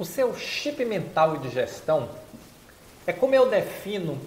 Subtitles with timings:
[0.00, 2.08] O seu chip mental de gestão
[3.06, 4.18] é como eu defino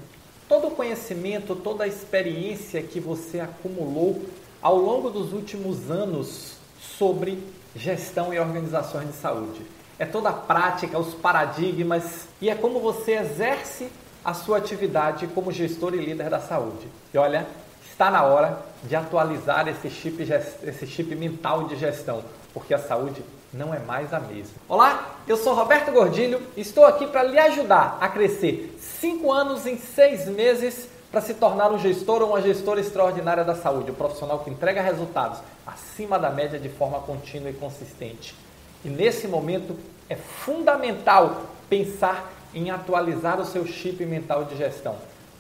[0.48, 4.22] todo o conhecimento, toda a experiência que você acumulou
[4.62, 7.40] ao longo dos últimos anos sobre
[7.76, 9.66] gestão e organizações de saúde.
[9.98, 13.90] É toda a prática, os paradigmas e é como você exerce
[14.24, 16.88] a sua atividade como gestor e líder da saúde.
[17.12, 17.48] E olha,
[17.92, 23.24] está na hora de atualizar esse chip, esse chip mental de gestão, porque a saúde
[23.54, 24.56] não é mais a mesma.
[24.68, 29.68] Olá, eu sou Roberto Gordilho e estou aqui para lhe ajudar a crescer 5 anos
[29.68, 33.96] em 6 meses para se tornar um gestor ou uma gestora extraordinária da saúde, um
[33.96, 38.36] profissional que entrega resultados acima da média de forma contínua e consistente.
[38.84, 39.78] E nesse momento
[40.10, 44.96] é fundamental pensar em atualizar o seu chip mental de gestão,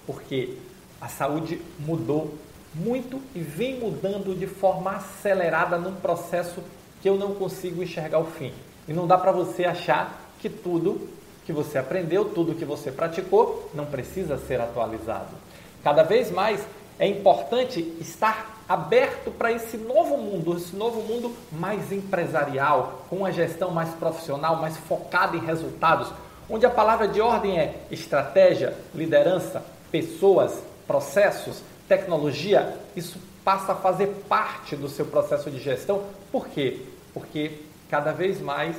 [0.05, 0.58] porque
[1.02, 2.36] a saúde mudou
[2.75, 6.64] muito e vem mudando de forma acelerada num processo
[7.03, 8.53] que eu não consigo enxergar o fim.
[8.88, 11.09] E não dá para você achar que tudo
[11.45, 15.36] que você aprendeu, tudo que você praticou, não precisa ser atualizado.
[15.83, 16.66] Cada vez mais
[16.97, 23.33] é importante estar aberto para esse novo mundo, esse novo mundo mais empresarial, com uma
[23.33, 26.09] gestão mais profissional, mais focada em resultados,
[26.50, 32.78] onde a palavra de ordem é estratégia, liderança, pessoas, processos, tecnologia.
[32.95, 36.03] Isso passa a fazer parte do seu processo de gestão.
[36.31, 36.92] Por quê?
[37.14, 38.75] Porque cada vez mais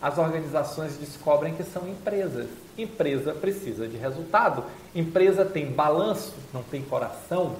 [0.00, 2.46] as organizações descobrem que são empresas.
[2.76, 4.64] Empresa precisa de resultado.
[4.94, 7.56] Empresa tem balanço, não tem coração.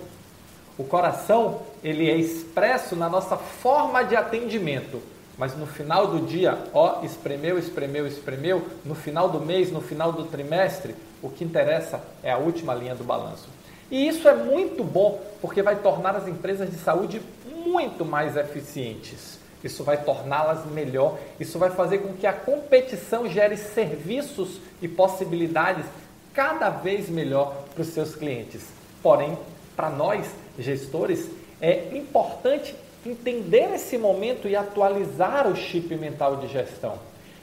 [0.79, 5.01] O coração, ele é expresso na nossa forma de atendimento.
[5.39, 10.13] Mas no final do dia, ó, espremeu, espremeu, espremeu, no final do mês, no final
[10.13, 13.49] do trimestre, o que interessa é a última linha do balanço.
[13.91, 17.21] E isso é muito bom, porque vai tornar as empresas de saúde
[17.67, 19.39] muito mais eficientes.
[19.67, 25.85] Isso vai torná-las melhor, isso vai fazer com que a competição gere serviços e possibilidades
[26.33, 28.67] cada vez melhor para os seus clientes.
[29.03, 29.37] Porém,
[29.75, 30.27] para nós,
[30.59, 31.29] gestores,
[31.61, 32.75] é importante
[33.05, 36.99] entender esse momento e atualizar o chip mental de gestão.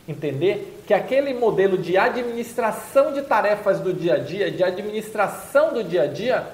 [0.08, 5.84] Entender que aquele modelo de administração de tarefas do dia a dia, de administração do
[5.84, 6.46] dia a dia,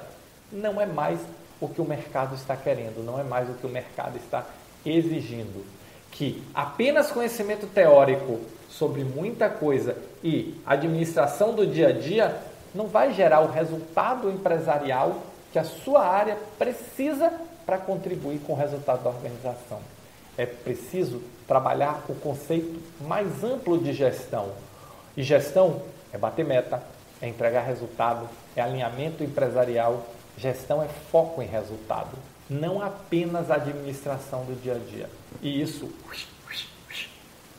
[0.51, 1.19] não é mais
[1.59, 4.45] o que o mercado está querendo, não é mais o que o mercado está
[4.85, 5.65] exigindo
[6.11, 12.37] que apenas conhecimento teórico sobre muita coisa e administração do dia a dia
[12.73, 17.31] não vai gerar o resultado empresarial que a sua área precisa
[17.65, 19.79] para contribuir com o resultado da organização.
[20.37, 24.51] É preciso trabalhar o conceito mais amplo de gestão.
[25.17, 25.81] E gestão
[26.13, 26.81] é bater meta,
[27.21, 30.05] é entregar resultado, é alinhamento empresarial.
[30.37, 32.17] Gestão é foco em resultado
[32.49, 35.09] não apenas a administração do dia a dia.
[35.41, 35.89] E isso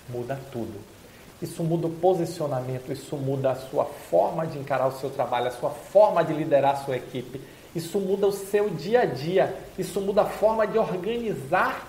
[0.09, 0.75] muda tudo.
[1.41, 5.53] Isso muda o posicionamento, isso muda a sua forma de encarar o seu trabalho, a
[5.53, 7.41] sua forma de liderar a sua equipe.
[7.75, 11.87] Isso muda o seu dia a dia, isso muda a forma de organizar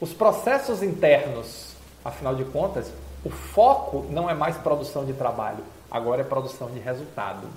[0.00, 1.74] os processos internos.
[2.04, 2.92] Afinal de contas,
[3.24, 7.48] o foco não é mais produção de trabalho, agora é produção de resultado.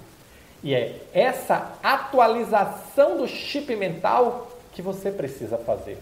[0.64, 5.98] E é essa atualização do chip mental que você precisa fazer?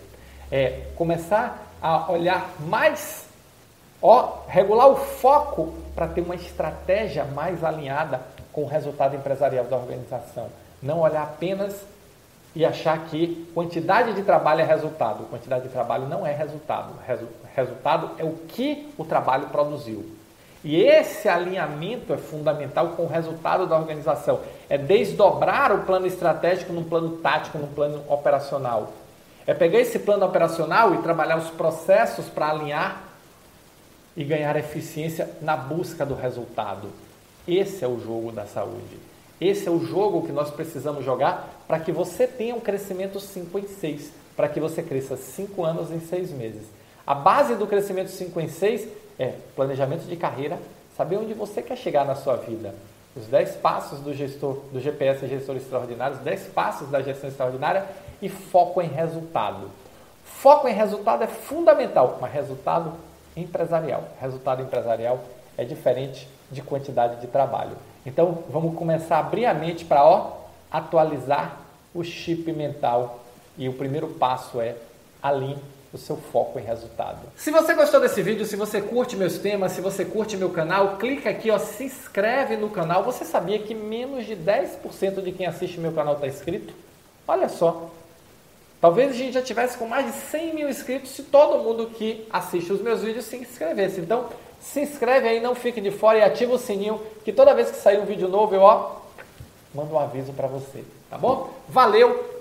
[0.51, 3.25] É começar a olhar mais,
[4.01, 9.77] ó, regular o foco para ter uma estratégia mais alinhada com o resultado empresarial da
[9.77, 10.49] organização.
[10.81, 11.85] Não olhar apenas
[12.55, 15.25] e achar que quantidade de trabalho é resultado.
[15.25, 16.93] Quantidade de trabalho não é resultado.
[17.05, 20.03] Resu resultado é o que o trabalho produziu.
[20.63, 24.39] E esse alinhamento é fundamental com o resultado da organização.
[24.69, 28.93] É desdobrar o plano estratégico num plano tático, num plano operacional.
[29.45, 33.03] É pegar esse plano operacional e trabalhar os processos para alinhar
[34.15, 36.87] e ganhar eficiência na busca do resultado.
[37.45, 38.97] Esse é o jogo da saúde.
[39.41, 43.59] Esse é o jogo que nós precisamos jogar para que você tenha um crescimento 5
[43.59, 46.63] em 6, para que você cresça 5 anos em 6 meses.
[47.05, 48.87] A base do crescimento 5 em 6
[49.17, 50.57] é planejamento de carreira,
[50.95, 52.73] saber onde você quer chegar na sua vida.
[53.15, 57.85] Os 10 passos do gestor, do GPS Gestor Extraordinário, os 10 passos da gestão extraordinária
[58.21, 59.69] e foco em resultado.
[60.23, 62.93] Foco em resultado é fundamental, mas resultado
[63.37, 64.03] empresarial.
[64.19, 65.23] Resultado empresarial
[65.57, 67.77] é diferente de quantidade de trabalho.
[68.05, 70.31] Então, vamos começar a abrir a mente para
[70.71, 71.57] atualizar
[71.93, 73.19] o chip mental.
[73.57, 74.75] E o primeiro passo é
[75.21, 75.57] alinhe
[75.93, 77.19] o seu foco em resultado.
[77.37, 80.97] Se você gostou desse vídeo, se você curte meus temas, se você curte meu canal,
[80.97, 83.03] clica aqui, ó, se inscreve no canal.
[83.03, 86.73] Você sabia que menos de 10% de quem assiste meu canal está inscrito?
[87.27, 87.91] Olha só.
[88.81, 92.27] Talvez a gente já tivesse com mais de 100 mil inscritos se todo mundo que
[92.31, 94.01] assiste os meus vídeos se inscrevesse.
[94.01, 94.29] Então,
[94.59, 97.77] se inscreve aí, não fique de fora e ativa o sininho, que toda vez que
[97.77, 98.95] sair um vídeo novo, eu ó,
[99.75, 101.51] mando um aviso para você, tá bom?
[101.69, 102.32] Valeu!